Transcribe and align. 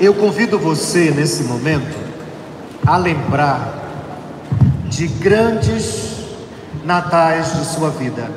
Eu 0.00 0.14
convido 0.14 0.58
você 0.58 1.10
nesse 1.10 1.42
momento 1.42 1.94
a 2.86 2.96
lembrar 2.96 3.74
de 4.88 5.06
grandes 5.06 6.24
natais 6.82 7.52
de 7.52 7.66
sua 7.66 7.90
vida. 7.90 8.30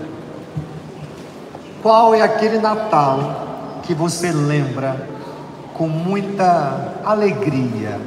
Qual 1.82 2.14
é 2.14 2.22
aquele 2.22 2.60
Natal 2.60 3.80
que 3.84 3.94
você 3.94 4.30
lembra 4.30 5.08
com 5.74 5.88
muita 5.88 6.96
alegria? 7.06 7.98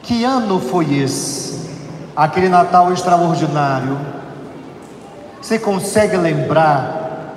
Que 0.00 0.22
ano 0.22 0.60
foi 0.60 0.94
esse? 0.94 1.70
Aquele 2.14 2.48
Natal 2.48 2.92
extraordinário. 2.92 3.98
Você 5.40 5.58
consegue 5.58 6.16
lembrar 6.16 7.32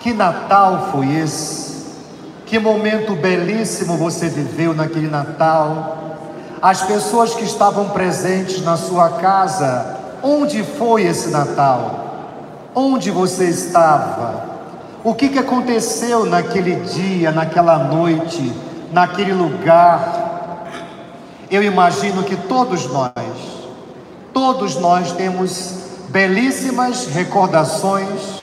que 0.00 0.14
Natal 0.14 0.88
foi 0.90 1.16
esse? 1.16 1.65
Que 2.46 2.60
momento 2.60 3.16
belíssimo 3.16 3.96
você 3.96 4.28
viveu 4.28 4.72
naquele 4.72 5.08
Natal. 5.08 6.16
As 6.62 6.80
pessoas 6.80 7.34
que 7.34 7.44
estavam 7.44 7.88
presentes 7.88 8.62
na 8.62 8.76
sua 8.76 9.10
casa, 9.10 9.96
onde 10.22 10.62
foi 10.62 11.02
esse 11.02 11.28
Natal? 11.30 12.04
Onde 12.72 13.10
você 13.10 13.48
estava? 13.48 14.44
O 15.02 15.12
que, 15.12 15.28
que 15.28 15.40
aconteceu 15.40 16.24
naquele 16.24 16.76
dia, 16.76 17.32
naquela 17.32 17.78
noite, 17.78 18.52
naquele 18.92 19.32
lugar? 19.32 20.68
Eu 21.50 21.64
imagino 21.64 22.22
que 22.22 22.36
todos 22.36 22.86
nós, 22.86 23.12
todos 24.32 24.76
nós 24.76 25.10
temos 25.12 25.74
belíssimas 26.10 27.06
recordações 27.06 28.40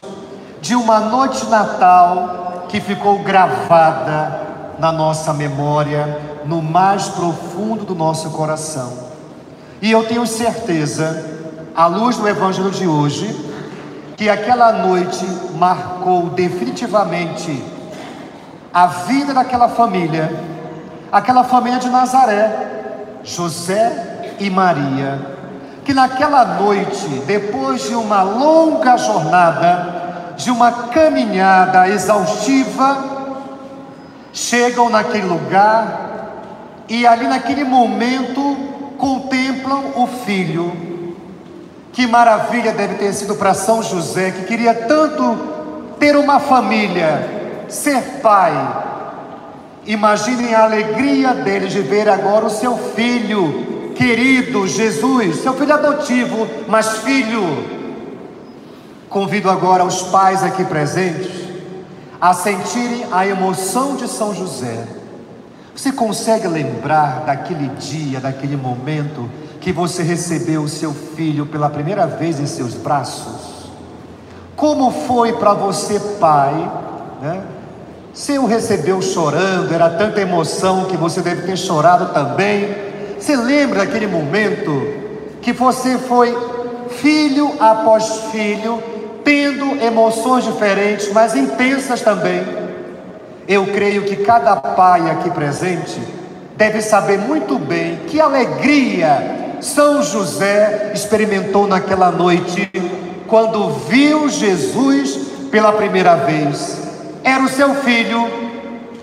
de 0.62 0.76
uma 0.76 1.00
noite 1.00 1.46
natal 1.46 2.43
que 2.74 2.82
ficou 2.82 3.20
gravada 3.20 4.42
na 4.80 4.92
nossa 4.92 5.32
memória, 5.32 6.20
no 6.44 6.60
mais 6.60 7.08
profundo 7.08 7.86
do 7.86 7.94
nosso 7.94 8.32
coração. 8.32 8.92
E 9.80 9.92
eu 9.92 10.04
tenho 10.08 10.26
certeza, 10.26 11.24
à 11.76 11.86
luz 11.86 12.18
do 12.18 12.28
Evangelho 12.28 12.72
de 12.72 12.88
hoje, 12.88 13.28
que 14.18 14.28
aquela 14.28 14.72
noite 14.72 15.24
marcou 15.56 16.32
definitivamente 16.32 17.64
a 18.74 18.88
vida 18.88 19.36
daquela 19.36 19.70
família, 19.70 20.36
aquela 21.12 21.44
família 21.44 21.78
de 21.78 21.92
Nazaré, 21.92 23.20
José 23.24 24.36
e 24.40 24.50
Maria, 24.50 25.22
que 25.86 25.94
naquela 25.94 26.44
noite, 26.44 27.08
depois 27.28 27.84
de 27.84 27.94
uma 27.94 28.24
longa 28.24 28.98
jornada, 28.98 30.03
de 30.36 30.52
uma 30.52 30.72
caminhada 30.90 31.88
exaustiva, 31.88 33.14
chegam 34.32 34.90
naquele 34.90 35.28
lugar 35.28 36.04
e 36.90 37.06
ali 37.06 37.28
naquele 37.28 37.64
momento 37.64 38.58
contemplam 38.98 39.94
o 39.96 40.08
filho. 40.08 40.72
Que 41.92 42.08
maravilha 42.08 42.72
deve 42.72 42.96
ter 42.96 43.14
sido 43.14 43.36
para 43.36 43.54
São 43.54 43.84
José, 43.84 44.32
que 44.32 44.46
queria 44.46 44.74
tanto 44.74 45.38
ter 46.00 46.16
uma 46.16 46.40
família, 46.40 47.66
ser 47.70 48.02
pai. 48.22 48.54
Imaginem 49.86 50.56
a 50.56 50.64
alegria 50.64 51.34
dele 51.34 51.68
de 51.68 51.82
ver 51.82 52.10
agora 52.10 52.46
o 52.46 52.50
seu 52.50 52.78
filho 52.78 53.92
querido, 53.96 54.68
Jesus, 54.68 55.38
seu 55.38 55.54
filho 55.54 55.74
adotivo, 55.74 56.48
mas 56.68 56.98
filho 57.00 57.83
Convido 59.14 59.48
agora 59.48 59.86
os 59.86 60.02
pais 60.02 60.42
aqui 60.42 60.66
presentes 60.66 61.30
a 62.20 62.34
sentirem 62.34 63.06
a 63.12 63.28
emoção 63.28 63.96
de 63.96 64.08
São 64.08 64.34
José. 64.34 64.88
Você 65.76 65.92
consegue 65.92 66.48
lembrar 66.48 67.24
daquele 67.24 67.68
dia, 67.76 68.20
daquele 68.20 68.58
momento 68.58 69.30
que 69.62 69.72
você 69.72 70.02
recebeu 70.02 70.64
o 70.64 70.68
seu 70.68 70.92
filho 70.92 71.46
pela 71.46 71.70
primeira 71.70 72.08
vez 72.08 72.40
em 72.40 72.48
seus 72.48 72.74
braços? 72.74 73.70
Como 74.56 74.90
foi 74.90 75.34
para 75.34 75.54
você, 75.54 76.00
pai? 76.20 76.72
Né? 77.22 77.44
Você 78.12 78.40
o 78.40 78.48
recebeu 78.48 79.00
chorando, 79.00 79.72
era 79.72 79.92
tanta 79.92 80.22
emoção 80.22 80.86
que 80.86 80.98
você 80.98 81.22
deve 81.22 81.44
ter 81.44 81.56
chorado 81.56 82.12
também. 82.16 82.76
Você 83.20 83.36
lembra 83.36 83.86
daquele 83.86 84.08
momento 84.08 84.72
que 85.40 85.54
você 85.54 86.00
foi 86.00 86.36
filho 86.90 87.54
após 87.60 88.32
filho 88.32 88.93
tendo 89.24 89.82
emoções 89.82 90.44
diferentes, 90.44 91.12
mas 91.12 91.36
intensas 91.36 92.02
também. 92.02 92.44
Eu 93.48 93.68
creio 93.68 94.04
que 94.04 94.18
cada 94.18 94.56
pai 94.56 95.10
aqui 95.10 95.30
presente 95.30 96.00
deve 96.56 96.82
saber 96.82 97.18
muito 97.18 97.58
bem 97.58 98.00
que 98.08 98.20
alegria 98.20 99.58
São 99.60 100.04
José 100.04 100.92
experimentou 100.94 101.68
naquela 101.68 102.12
noite 102.12 102.72
quando 103.28 103.70
viu 103.88 104.30
Jesus 104.30 105.18
pela 105.52 105.74
primeira 105.74 106.16
vez. 106.16 106.82
Era 107.24 107.44
o 107.44 107.50
seu 107.50 107.76
filho 107.76 108.28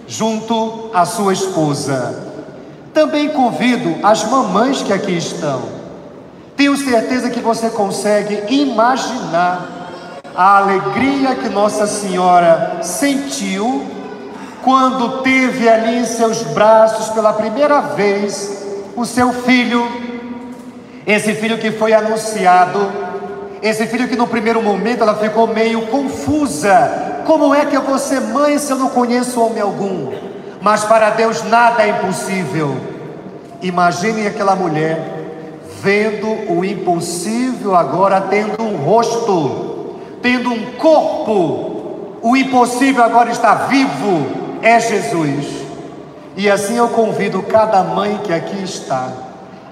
junto 0.06 0.91
à 0.92 1.04
sua 1.04 1.32
esposa. 1.32 2.28
Também 2.92 3.28
convido 3.28 3.97
as 4.03 4.25
mamães 4.25 4.82
que 4.82 4.92
aqui 4.92 5.16
estão. 5.16 5.62
Tenho 6.56 6.76
certeza 6.76 7.30
que 7.30 7.41
você 7.41 7.70
consegue 7.70 8.53
imaginar 8.53 9.79
a 10.34 10.58
alegria 10.58 11.34
que 11.34 11.48
Nossa 11.48 11.86
Senhora 11.86 12.78
sentiu 12.82 13.86
quando 14.62 15.22
teve 15.22 15.68
ali 15.68 15.98
em 15.98 16.04
seus 16.04 16.42
braços 16.42 17.08
pela 17.08 17.32
primeira 17.32 17.80
vez 17.80 18.64
o 18.96 19.04
seu 19.04 19.32
filho, 19.32 19.86
esse 21.06 21.34
filho 21.34 21.58
que 21.58 21.70
foi 21.70 21.92
anunciado, 21.92 22.91
esse 23.62 23.86
filho 23.86 24.08
que 24.08 24.16
no 24.16 24.26
primeiro 24.26 24.62
momento 24.62 25.02
ela 25.02 25.14
ficou 25.14 25.46
meio 25.46 25.86
confusa: 25.86 27.22
como 27.26 27.54
é 27.54 27.64
que 27.64 27.76
eu 27.76 27.82
vou 27.82 27.98
ser 27.98 28.20
mãe 28.20 28.58
se 28.58 28.70
eu 28.70 28.76
não 28.76 28.91
conheço 28.91 29.41
homem 29.41 29.60
algum? 29.60 30.12
Mas 30.60 30.84
para 30.84 31.10
Deus 31.10 31.42
nada 31.44 31.82
é 31.82 31.91
impossível. 31.91 32.76
Imaginem 33.62 34.26
aquela 34.26 34.54
mulher 34.54 35.18
vendo 35.82 36.26
o 36.52 36.64
impossível 36.64 37.74
agora 37.74 38.20
tendo 38.20 38.62
um 38.62 38.76
rosto 38.76 39.69
tendo 40.22 40.50
um 40.50 40.72
corpo, 40.72 42.19
o 42.22 42.36
impossível 42.36 43.03
agora 43.03 43.31
está 43.31 43.54
vivo, 43.66 44.26
é 44.62 44.78
Jesus. 44.78 45.47
E 46.36 46.50
assim 46.50 46.76
eu 46.76 46.88
convido 46.88 47.42
cada 47.42 47.82
mãe 47.82 48.20
que 48.22 48.32
aqui 48.32 48.62
está 48.62 49.09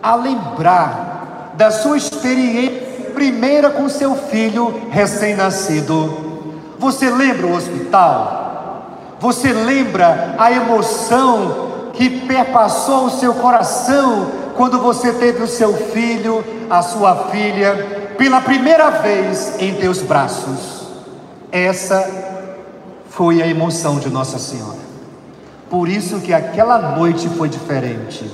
a 0.02 0.14
lembrar 0.14 1.52
da 1.56 1.70
sua 1.70 1.96
experiência 1.96 2.88
primeira 3.14 3.70
com 3.70 3.88
seu 3.88 4.14
filho 4.14 4.82
recém-nascido. 4.90 6.44
Você 6.78 7.10
lembra 7.10 7.48
o 7.48 7.56
hospital? 7.56 8.86
Você 9.18 9.52
lembra 9.52 10.36
a 10.38 10.52
emoção 10.52 11.90
que 11.94 12.08
perpassou 12.08 13.06
o 13.06 13.10
seu 13.10 13.34
coração 13.34 14.30
quando 14.56 14.78
você 14.78 15.12
teve 15.12 15.42
o 15.42 15.48
seu 15.48 15.74
filho, 15.74 16.44
a 16.70 16.80
sua 16.80 17.24
filha 17.30 18.07
pela 18.18 18.40
primeira 18.40 18.90
vez 18.90 19.54
em 19.60 19.74
teus 19.74 20.02
braços. 20.02 20.88
Essa 21.52 22.04
foi 23.08 23.40
a 23.40 23.46
emoção 23.46 24.00
de 24.00 24.10
Nossa 24.10 24.38
Senhora. 24.40 24.76
Por 25.70 25.88
isso 25.88 26.20
que 26.20 26.34
aquela 26.34 26.96
noite 26.96 27.28
foi 27.28 27.48
diferente. 27.48 28.28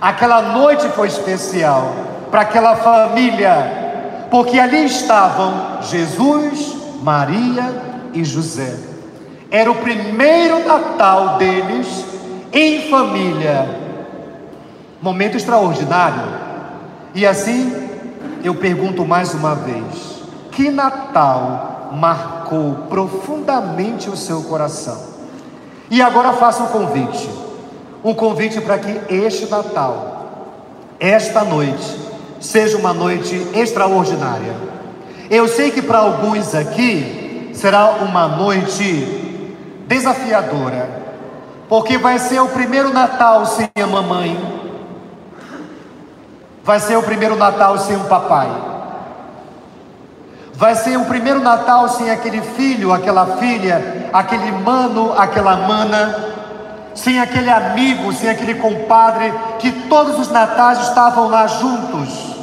Aquela 0.00 0.42
noite 0.42 0.88
foi 0.90 1.06
especial 1.06 1.94
para 2.30 2.40
aquela 2.40 2.74
família, 2.76 4.26
porque 4.30 4.58
ali 4.58 4.84
estavam 4.86 5.80
Jesus, 5.82 6.76
Maria 7.00 7.72
e 8.12 8.24
José. 8.24 8.74
Era 9.48 9.70
o 9.70 9.76
primeiro 9.76 10.66
Natal 10.66 11.38
deles 11.38 12.04
em 12.52 12.90
família. 12.90 13.78
Momento 15.00 15.36
extraordinário. 15.36 16.40
E 17.14 17.26
assim 17.26 17.79
eu 18.42 18.54
pergunto 18.54 19.04
mais 19.04 19.34
uma 19.34 19.54
vez: 19.54 20.22
que 20.50 20.70
Natal 20.70 21.90
marcou 21.92 22.86
profundamente 22.88 24.08
o 24.08 24.16
seu 24.16 24.42
coração? 24.42 24.98
E 25.90 26.00
agora 26.00 26.32
faço 26.34 26.62
um 26.62 26.66
convite, 26.66 27.28
um 28.04 28.14
convite 28.14 28.60
para 28.60 28.78
que 28.78 29.14
este 29.14 29.46
Natal, 29.46 30.28
esta 30.98 31.42
noite, 31.42 31.98
seja 32.40 32.76
uma 32.76 32.92
noite 32.92 33.34
extraordinária. 33.54 34.54
Eu 35.28 35.46
sei 35.48 35.70
que 35.70 35.82
para 35.82 35.98
alguns 35.98 36.54
aqui 36.54 37.50
será 37.54 37.90
uma 38.02 38.26
noite 38.26 39.52
desafiadora, 39.86 40.88
porque 41.68 41.98
vai 41.98 42.18
ser 42.18 42.40
o 42.40 42.48
primeiro 42.48 42.92
Natal 42.92 43.44
sem 43.46 43.68
a 43.82 43.86
mamãe, 43.86 44.59
Vai 46.62 46.78
ser 46.80 46.96
o 46.96 47.02
primeiro 47.02 47.36
Natal 47.36 47.78
sem 47.78 47.96
um 47.96 48.04
papai. 48.04 48.48
Vai 50.54 50.74
ser 50.74 50.96
o 50.98 51.06
primeiro 51.06 51.40
Natal 51.40 51.88
sem 51.88 52.10
aquele 52.10 52.42
filho, 52.42 52.92
aquela 52.92 53.38
filha, 53.38 54.08
aquele 54.12 54.52
mano, 54.52 55.14
aquela 55.16 55.56
mana. 55.56 56.30
sem 56.94 57.20
aquele 57.20 57.50
amigo, 57.50 58.12
sem 58.12 58.28
aquele 58.28 58.54
compadre 58.56 59.32
que 59.58 59.70
todos 59.88 60.18
os 60.18 60.28
natais 60.28 60.80
estavam 60.88 61.28
lá 61.28 61.46
juntos. 61.46 62.36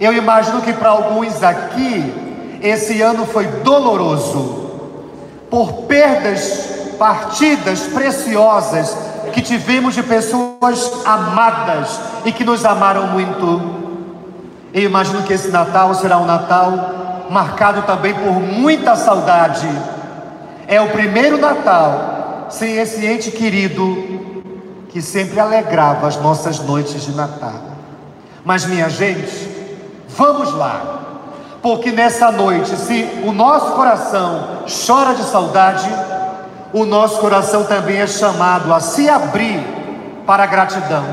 Eu 0.00 0.12
imagino 0.12 0.60
que 0.60 0.72
para 0.72 0.90
alguns 0.90 1.42
aqui, 1.42 2.58
esse 2.62 3.00
ano 3.00 3.26
foi 3.26 3.46
doloroso, 3.46 4.70
por 5.50 5.84
perdas, 5.84 6.94
partidas 6.98 7.80
preciosas 7.80 8.96
que 9.38 9.42
tivemos 9.42 9.94
de 9.94 10.02
pessoas 10.02 10.90
amadas 11.04 12.00
e 12.24 12.32
que 12.32 12.44
nos 12.44 12.64
amaram 12.64 13.06
muito. 13.06 13.60
Eu 14.74 14.82
imagino 14.82 15.22
que 15.22 15.32
esse 15.32 15.48
Natal 15.48 15.94
será 15.94 16.18
um 16.18 16.24
Natal 16.24 17.26
marcado 17.30 17.82
também 17.82 18.14
por 18.14 18.32
muita 18.32 18.96
saudade. 18.96 19.68
É 20.66 20.80
o 20.80 20.88
primeiro 20.88 21.38
Natal 21.38 22.48
sem 22.50 22.78
esse 22.78 23.06
ente 23.06 23.30
querido 23.30 24.42
que 24.88 25.00
sempre 25.00 25.38
alegrava 25.38 26.08
as 26.08 26.16
nossas 26.16 26.58
noites 26.58 27.04
de 27.04 27.12
Natal. 27.12 27.54
Mas, 28.44 28.66
minha 28.66 28.88
gente, 28.88 29.76
vamos 30.08 30.52
lá, 30.52 31.00
porque 31.62 31.92
nessa 31.92 32.32
noite, 32.32 32.74
se 32.76 33.08
o 33.24 33.30
nosso 33.30 33.72
coração 33.72 34.64
chora 34.86 35.14
de 35.14 35.22
saudade, 35.22 35.88
o 36.72 36.84
nosso 36.84 37.18
coração 37.20 37.64
também 37.64 37.98
é 37.98 38.06
chamado 38.06 38.72
a 38.72 38.80
se 38.80 39.08
abrir 39.08 39.64
para 40.26 40.44
a 40.44 40.46
gratidão. 40.46 41.04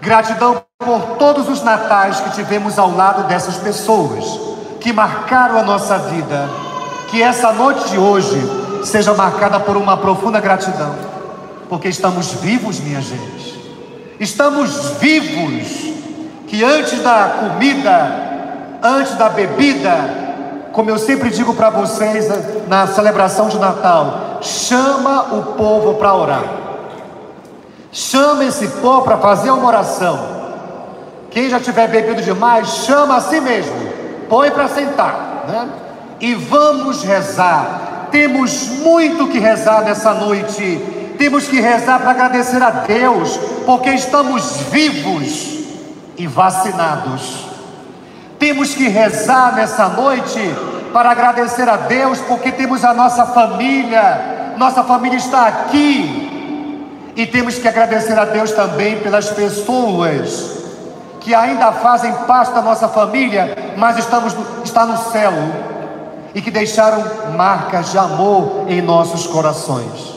Gratidão 0.00 0.62
por 0.78 1.16
todos 1.16 1.48
os 1.48 1.62
natais 1.62 2.20
que 2.20 2.30
tivemos 2.30 2.78
ao 2.78 2.94
lado 2.94 3.24
dessas 3.24 3.56
pessoas 3.56 4.40
que 4.80 4.92
marcaram 4.92 5.58
a 5.58 5.62
nossa 5.62 5.98
vida. 5.98 6.48
Que 7.08 7.22
essa 7.22 7.52
noite 7.52 7.88
de 7.88 7.98
hoje 7.98 8.38
seja 8.84 9.14
marcada 9.14 9.60
por 9.60 9.76
uma 9.76 9.96
profunda 9.96 10.40
gratidão, 10.40 10.94
porque 11.68 11.88
estamos 11.88 12.32
vivos, 12.32 12.80
minha 12.80 13.00
gente. 13.00 13.54
Estamos 14.18 14.90
vivos. 14.98 15.94
Que 16.48 16.62
antes 16.62 17.02
da 17.02 17.36
comida, 17.40 18.78
antes 18.82 19.14
da 19.14 19.28
bebida, 19.28 20.24
como 20.72 20.90
eu 20.90 20.98
sempre 20.98 21.30
digo 21.30 21.54
para 21.54 21.70
vocês 21.70 22.26
na 22.68 22.86
celebração 22.86 23.48
de 23.48 23.58
Natal, 23.58 24.23
chama 24.40 25.34
o 25.34 25.42
povo 25.54 25.94
para 25.94 26.14
orar. 26.14 26.44
Chama 27.92 28.44
esse 28.44 28.66
povo 28.66 29.02
para 29.02 29.18
fazer 29.18 29.50
uma 29.50 29.66
oração. 29.66 30.18
Quem 31.30 31.48
já 31.48 31.60
tiver 31.60 31.88
bebido 31.88 32.22
demais, 32.22 32.68
chama 32.68 33.16
a 33.16 33.20
si 33.20 33.40
mesmo. 33.40 33.74
Põe 34.28 34.50
para 34.50 34.68
sentar, 34.68 35.44
né? 35.48 35.68
E 36.20 36.34
vamos 36.34 37.02
rezar. 37.02 38.08
Temos 38.10 38.68
muito 38.68 39.28
que 39.28 39.38
rezar 39.38 39.82
nessa 39.82 40.14
noite. 40.14 40.80
Temos 41.18 41.46
que 41.46 41.60
rezar 41.60 42.00
para 42.00 42.10
agradecer 42.10 42.62
a 42.62 42.70
Deus, 42.70 43.36
porque 43.66 43.90
estamos 43.90 44.56
vivos 44.70 45.58
e 46.16 46.26
vacinados. 46.26 47.46
Temos 48.38 48.74
que 48.74 48.88
rezar 48.88 49.54
nessa 49.54 49.88
noite 49.88 50.40
para 50.94 51.10
agradecer 51.10 51.68
a 51.68 51.76
Deus, 51.76 52.20
porque 52.20 52.52
temos 52.52 52.84
a 52.84 52.94
nossa 52.94 53.26
família, 53.26 54.54
nossa 54.56 54.84
família 54.84 55.18
está 55.18 55.48
aqui, 55.48 57.10
e 57.16 57.26
temos 57.26 57.58
que 57.58 57.66
agradecer 57.66 58.16
a 58.16 58.24
Deus 58.24 58.52
também 58.52 59.00
pelas 59.00 59.28
pessoas 59.28 60.62
que 61.18 61.34
ainda 61.34 61.72
fazem 61.72 62.12
parte 62.28 62.54
da 62.54 62.62
nossa 62.62 62.86
família, 62.86 63.74
mas 63.76 63.98
estamos, 63.98 64.36
está 64.62 64.86
no 64.86 64.96
céu, 65.10 65.32
e 66.32 66.40
que 66.40 66.50
deixaram 66.50 67.02
marcas 67.36 67.90
de 67.90 67.98
amor 67.98 68.66
em 68.68 68.80
nossos 68.80 69.26
corações. 69.26 70.14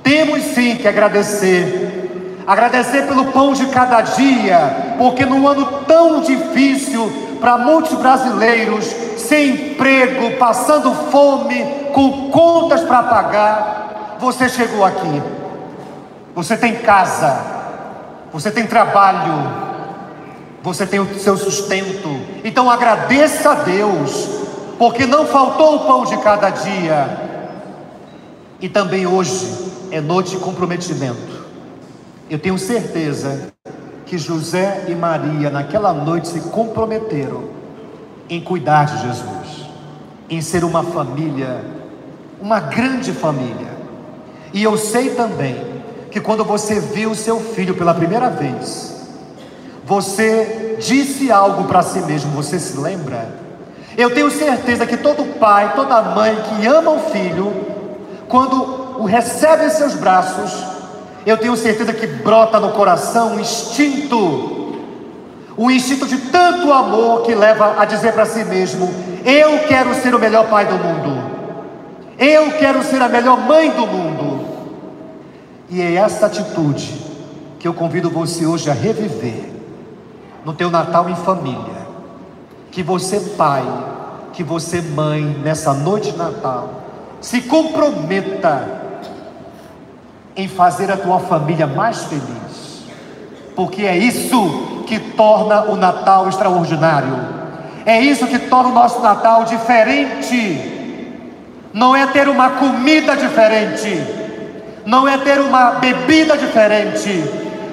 Temos 0.00 0.44
sim 0.54 0.76
que 0.76 0.86
agradecer, 0.86 2.38
agradecer 2.46 3.02
pelo 3.08 3.32
pão 3.32 3.52
de 3.52 3.66
cada 3.66 4.00
dia, 4.02 4.94
porque 4.96 5.26
num 5.26 5.48
ano 5.48 5.66
tão 5.88 6.20
difícil, 6.20 7.10
para 7.40 7.58
muitos 7.58 7.94
brasileiros 7.94 8.99
sem 9.30 9.70
emprego, 9.70 10.36
passando 10.38 10.92
fome, 10.92 11.64
com 11.94 12.32
contas 12.32 12.80
para 12.80 13.04
pagar, 13.04 14.16
você 14.18 14.48
chegou 14.48 14.84
aqui. 14.84 15.22
Você 16.34 16.56
tem 16.56 16.74
casa, 16.78 17.40
você 18.32 18.50
tem 18.50 18.66
trabalho, 18.66 19.48
você 20.64 20.84
tem 20.84 20.98
o 20.98 21.14
seu 21.16 21.36
sustento. 21.36 22.08
Então 22.42 22.68
agradeça 22.68 23.52
a 23.52 23.54
Deus, 23.54 24.28
porque 24.76 25.06
não 25.06 25.24
faltou 25.24 25.76
o 25.76 25.86
pão 25.86 26.04
de 26.04 26.16
cada 26.16 26.50
dia. 26.50 27.28
E 28.60 28.68
também 28.68 29.06
hoje 29.06 29.46
é 29.92 30.00
noite 30.00 30.30
de 30.30 30.38
comprometimento. 30.38 31.46
Eu 32.28 32.40
tenho 32.40 32.58
certeza 32.58 33.52
que 34.06 34.18
José 34.18 34.86
e 34.88 34.94
Maria 34.96 35.50
naquela 35.50 35.92
noite 35.92 36.26
se 36.26 36.40
comprometeram 36.40 37.59
em 38.30 38.40
cuidar 38.40 38.86
de 38.86 39.02
Jesus, 39.02 39.66
em 40.30 40.40
ser 40.40 40.64
uma 40.64 40.84
família, 40.84 41.64
uma 42.40 42.60
grande 42.60 43.12
família. 43.12 43.68
E 44.52 44.62
eu 44.62 44.78
sei 44.78 45.10
também 45.10 45.62
que 46.10 46.20
quando 46.20 46.44
você 46.44 46.78
viu 46.78 47.14
seu 47.14 47.40
filho 47.40 47.74
pela 47.74 47.92
primeira 47.92 48.30
vez, 48.30 48.96
você 49.84 50.76
disse 50.80 51.32
algo 51.32 51.64
para 51.64 51.82
si 51.82 51.98
mesmo, 52.00 52.30
você 52.30 52.58
se 52.58 52.78
lembra? 52.78 53.40
Eu 53.98 54.14
tenho 54.14 54.30
certeza 54.30 54.86
que 54.86 54.96
todo 54.96 55.38
pai, 55.38 55.72
toda 55.74 56.00
mãe 56.00 56.36
que 56.42 56.66
ama 56.66 56.92
o 56.92 57.10
filho, 57.10 57.52
quando 58.28 59.00
o 59.00 59.04
recebe 59.04 59.66
em 59.66 59.70
seus 59.70 59.94
braços, 59.94 60.64
eu 61.26 61.36
tenho 61.36 61.56
certeza 61.56 61.92
que 61.92 62.06
brota 62.06 62.60
no 62.60 62.70
coração 62.70 63.34
um 63.34 63.40
instinto, 63.40 64.59
um 65.60 65.70
instinto 65.70 66.06
de 66.06 66.16
tanto 66.16 66.72
amor 66.72 67.20
que 67.20 67.34
leva 67.34 67.78
a 67.78 67.84
dizer 67.84 68.14
para 68.14 68.24
si 68.24 68.42
mesmo: 68.44 68.88
Eu 69.22 69.58
quero 69.68 69.94
ser 69.94 70.14
o 70.14 70.18
melhor 70.18 70.48
pai 70.48 70.64
do 70.64 70.76
mundo, 70.76 71.22
eu 72.18 72.52
quero 72.52 72.82
ser 72.82 73.02
a 73.02 73.08
melhor 73.10 73.38
mãe 73.38 73.70
do 73.70 73.86
mundo. 73.86 74.48
E 75.68 75.82
é 75.82 75.96
essa 75.96 76.26
atitude 76.26 77.04
que 77.58 77.68
eu 77.68 77.74
convido 77.74 78.08
você 78.08 78.46
hoje 78.46 78.70
a 78.70 78.72
reviver 78.72 79.50
no 80.46 80.54
teu 80.54 80.70
Natal 80.70 81.10
em 81.10 81.14
família. 81.14 81.80
Que 82.70 82.82
você, 82.82 83.20
pai, 83.36 83.62
que 84.32 84.42
você, 84.42 84.80
mãe, 84.80 85.22
nessa 85.44 85.74
noite 85.74 86.12
de 86.12 86.16
Natal, 86.16 86.70
se 87.20 87.42
comprometa 87.42 88.66
em 90.34 90.48
fazer 90.48 90.90
a 90.90 90.96
tua 90.96 91.20
família 91.20 91.66
mais 91.66 92.04
feliz, 92.04 92.82
porque 93.54 93.82
é 93.82 93.96
isso 93.96 94.69
que 94.90 94.98
torna 94.98 95.62
o 95.66 95.76
Natal 95.76 96.28
extraordinário, 96.28 97.16
é 97.86 98.00
isso 98.00 98.26
que 98.26 98.40
torna 98.40 98.70
o 98.70 98.74
nosso 98.74 99.00
Natal 99.00 99.44
diferente. 99.44 100.98
Não 101.72 101.94
é 101.94 102.08
ter 102.08 102.26
uma 102.28 102.50
comida 102.50 103.16
diferente, 103.16 104.02
não 104.84 105.06
é 105.06 105.16
ter 105.18 105.40
uma 105.40 105.74
bebida 105.74 106.36
diferente. 106.36 107.24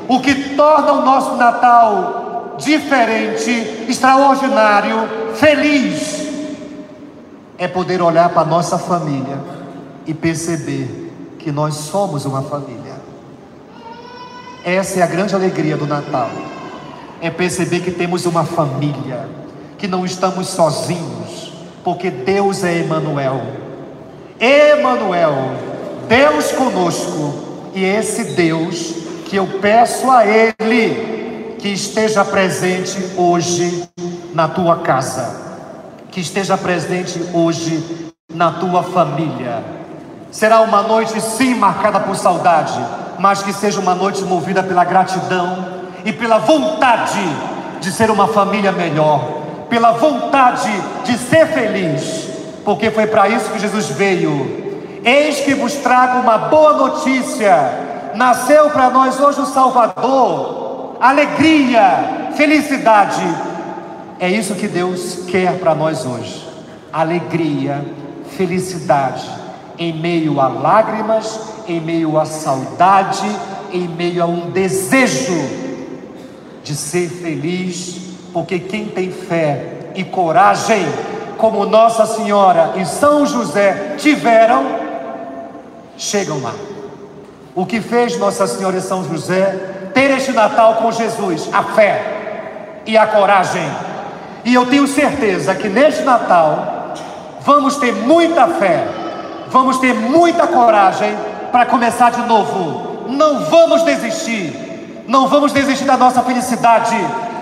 O 0.08 0.20
que 0.20 0.56
torna 0.56 0.94
o 0.94 1.02
nosso 1.02 1.36
Natal 1.38 2.54
diferente, 2.60 3.86
extraordinário, 3.90 5.10
feliz, 5.34 6.28
é 7.58 7.68
poder 7.68 8.00
olhar 8.00 8.30
para 8.30 8.44
a 8.44 8.46
nossa 8.46 8.78
família 8.78 9.40
e 10.06 10.14
perceber 10.14 11.12
que 11.40 11.52
nós 11.52 11.74
somos 11.74 12.26
uma 12.26 12.44
família. 12.44 12.96
Essa 14.64 15.00
é 15.00 15.04
a 15.04 15.08
grande 15.08 15.34
alegria 15.34 15.76
do 15.76 15.88
Natal. 15.88 16.30
É 17.22 17.30
perceber 17.30 17.80
que 17.82 17.92
temos 17.92 18.26
uma 18.26 18.46
família, 18.46 19.28
que 19.78 19.88
não 19.88 20.06
estamos 20.06 20.48
sozinhos, 20.48 21.54
porque 21.84 22.10
Deus 22.10 22.64
é 22.64 22.80
Emanuel. 22.80 23.42
Emanuel, 24.40 25.34
Deus 26.08 26.52
conosco, 26.52 27.34
e 27.74 27.84
esse 27.84 28.36
Deus 28.36 28.96
que 29.26 29.36
eu 29.36 29.48
peço 29.60 30.10
a 30.10 30.26
ele 30.26 31.56
que 31.60 31.70
esteja 31.70 32.24
presente 32.24 32.98
hoje 33.18 33.90
na 34.34 34.48
tua 34.48 34.78
casa, 34.78 35.42
que 36.12 36.20
esteja 36.20 36.58
presente 36.58 37.20
hoje 37.34 38.14
na 38.34 38.52
tua 38.52 38.84
família 38.84 39.78
Será 40.32 40.62
uma 40.62 40.84
noite, 40.84 41.20
sim, 41.22 41.56
marcada 41.56 42.00
por 42.00 42.16
saudade, 42.16 42.78
mas 43.18 43.42
que 43.42 43.54
seja 43.54 43.80
uma 43.80 43.96
noite 43.96 44.24
movida 44.24 44.62
pela 44.62 44.84
gratidão 44.84 45.77
e 46.04 46.14
pela 46.14 46.40
vontade 46.40 47.20
de 47.80 47.92
ser 47.92 48.10
uma 48.10 48.28
família 48.28 48.72
melhor, 48.72 49.42
pela 49.70 49.92
vontade 49.92 50.72
de 51.04 51.18
ser 51.18 51.48
feliz, 51.48 52.30
porque 52.64 52.90
foi 52.92 53.08
para 53.08 53.30
isso 53.30 53.52
que 53.52 53.60
Jesus 53.60 53.90
veio. 53.90 54.68
Eis 55.04 55.40
que 55.42 55.54
vos 55.54 55.74
trago 55.76 56.20
uma 56.20 56.38
boa 56.38 56.74
notícia: 56.74 58.12
nasceu 58.16 58.70
para 58.70 58.90
nós 58.90 59.20
hoje 59.20 59.42
o 59.42 59.46
Salvador, 59.46 60.98
alegria, 61.00 62.32
felicidade. 62.36 63.24
É 64.20 64.30
isso 64.30 64.56
que 64.56 64.68
Deus 64.68 65.26
quer 65.28 65.60
para 65.60 65.76
nós 65.76 66.06
hoje: 66.06 66.48
alegria, 66.92 67.86
felicidade 68.36 69.38
em 69.80 69.94
meio 69.94 70.42
a 70.42 70.48
lágrimas, 70.48 71.40
em 71.68 71.80
meio 71.80 72.18
a 72.18 72.26
saudade, 72.26 73.30
em 73.72 73.88
meio 73.88 74.24
a 74.24 74.26
um 74.26 74.50
desejo 74.50 75.67
de 76.68 76.76
ser 76.76 77.08
feliz, 77.08 77.96
porque 78.34 78.60
quem 78.60 78.88
tem 78.90 79.10
fé 79.10 79.92
e 79.96 80.04
coragem, 80.04 80.86
como 81.38 81.66
Nossa 81.66 82.06
Senhora 82.06 82.74
e 82.76 82.86
São 82.86 83.26
José 83.26 83.96
tiveram, 83.98 84.66
chegam 85.98 86.42
lá. 86.42 86.54
O 87.56 87.66
que 87.66 87.80
fez 87.80 88.18
Nossa 88.18 88.46
Senhora 88.46 88.76
e 88.76 88.82
São 88.82 89.02
José 89.06 89.90
ter 89.94 90.12
este 90.12 90.34
Natal 90.34 90.76
com 90.76 90.92
Jesus? 90.92 91.48
A 91.54 91.64
fé 91.64 92.82
e 92.86 92.98
a 92.98 93.08
coragem. 93.08 93.66
E 94.44 94.54
eu 94.54 94.66
tenho 94.66 94.88
certeza 94.88 95.56
que 95.56 95.70
neste 95.70 96.04
Natal 96.04 96.94
vamos 97.46 97.78
ter 97.78 97.94
muita 97.94 98.46
fé, 98.46 98.86
vamos 99.48 99.78
ter 99.78 99.94
muita 99.94 100.46
coragem 100.48 101.16
para 101.50 101.66
começar 101.66 102.12
de 102.12 102.24
novo. 102.24 103.08
Não 103.08 103.46
vamos 103.46 103.84
desistir, 103.84 104.67
não 105.08 105.28
vamos 105.28 105.54
desistir 105.54 105.86
da 105.86 105.96
nossa 105.96 106.22
felicidade, 106.22 106.96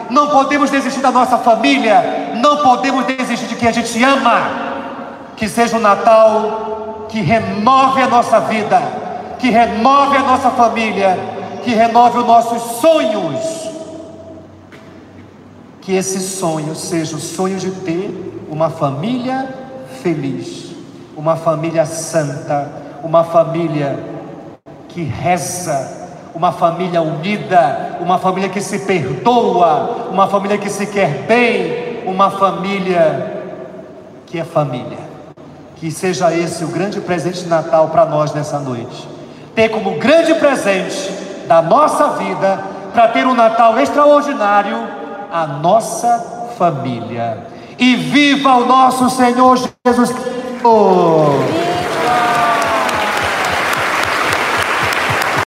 não 0.10 0.30
podemos 0.30 0.70
desistir 0.70 1.02
da 1.02 1.12
nossa 1.12 1.38
família, 1.40 2.34
não 2.36 2.58
podemos 2.58 3.06
desistir 3.06 3.48
de 3.48 3.56
quem 3.56 3.68
a 3.68 3.72
gente 3.72 4.02
ama. 4.04 4.76
Que 5.36 5.50
seja 5.50 5.76
um 5.76 5.82
Natal 5.82 7.08
que 7.10 7.20
renove 7.22 8.02
a 8.02 8.08
nossa 8.08 8.40
vida, 8.42 8.82
que 9.40 9.50
renove 9.50 10.18
a 10.18 10.22
nossa 10.22 10.50
família, 10.52 11.18
que 11.64 11.72
renove 11.72 12.20
os 12.20 12.26
nossos 12.26 12.62
sonhos. 12.80 13.66
Que 15.82 15.96
esse 15.96 16.20
sonho 16.20 16.76
seja 16.76 17.16
o 17.16 17.20
sonho 17.20 17.58
de 17.58 17.72
ter 17.72 18.48
uma 18.50 18.70
família 18.70 19.48
feliz, 20.02 20.76
uma 21.16 21.36
família 21.36 21.86
santa, 21.86 22.72
uma 23.04 23.24
família 23.24 23.98
que 24.88 25.04
reza, 25.04 26.05
uma 26.36 26.52
família 26.52 27.02
unida, 27.02 27.98
uma 28.02 28.20
família 28.20 28.50
que 28.50 28.60
se 28.60 28.80
perdoa, 28.80 30.10
uma 30.12 30.28
família 30.28 30.58
que 30.58 30.70
se 30.70 30.86
quer 30.86 31.24
bem, 31.26 32.04
uma 32.06 32.30
família 32.30 33.42
que 34.26 34.38
é 34.38 34.44
família. 34.44 35.00
Que 35.78 35.90
seja 35.90 36.34
esse 36.34 36.66
o 36.66 36.68
grande 36.68 37.00
presente 37.00 37.44
de 37.44 37.48
Natal 37.48 37.88
para 37.88 38.06
nós 38.06 38.34
nessa 38.34 38.60
noite. 38.60 39.08
Ter 39.56 39.70
como 39.70 39.92
grande 39.92 40.34
presente 40.36 41.10
da 41.48 41.62
nossa 41.62 42.10
vida, 42.10 42.60
para 42.94 43.08
ter 43.08 43.26
um 43.26 43.34
Natal 43.34 43.80
extraordinário, 43.80 44.78
a 45.32 45.48
nossa 45.48 46.52
família. 46.58 47.48
E 47.80 47.96
viva 47.96 48.56
o 48.56 48.66
nosso 48.66 49.10
Senhor 49.10 49.58
Jesus 49.86 50.12
Cristo! 50.12 51.65